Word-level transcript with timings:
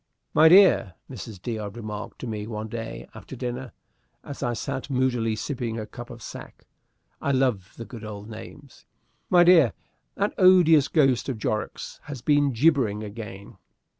"My 0.33 0.49
dear," 0.49 0.95
Mrs. 1.11 1.39
D'Odd 1.39 1.77
remarked 1.77 2.17
to 2.21 2.27
me 2.27 2.47
one 2.47 2.69
day 2.69 3.07
after 3.13 3.35
dinner, 3.35 3.71
as 4.23 4.41
I 4.41 4.53
sat 4.53 4.89
moodily 4.89 5.35
sipping 5.35 5.77
a 5.79 5.85
cup 5.85 6.09
of 6.09 6.23
sack 6.23 6.65
I 7.21 7.31
love 7.31 7.75
the 7.77 7.85
good 7.85 8.03
old 8.03 8.27
names 8.27 8.87
"my 9.29 9.43
dear, 9.43 9.73
that 10.15 10.33
odious 10.39 10.87
ghost 10.87 11.29
of 11.29 11.37
Jorrocks' 11.37 11.99
has 12.05 12.23
been 12.23 12.51
gibbering 12.51 13.03
again." 13.03 13.57